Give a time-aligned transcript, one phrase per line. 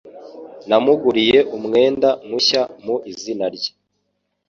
[0.69, 3.71] Namuguriye umwenda mushya mu izina rye.